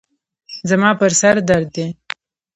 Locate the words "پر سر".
0.99-1.35